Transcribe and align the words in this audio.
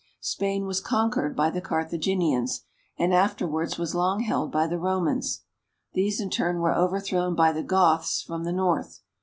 Spain 0.21 0.65
was 0.65 0.81
conquered 0.81 1.35
by 1.35 1.51
the 1.51 1.61
Carthaginians 1.61 2.63
and 2.97 3.13
afterwards 3.13 3.77
was 3.77 3.93
long 3.93 4.21
held 4.21 4.51
by 4.51 4.65
the 4.65 4.79
Romans; 4.79 5.43
these 5.93 6.19
in 6.19 6.31
turn 6.31 6.59
were 6.59 6.73
overthrown 6.73 7.35
by 7.35 7.51
the 7.51 7.61
Goths 7.61 8.19
from 8.19 8.43
the 8.43 8.51
north. 8.51 9.01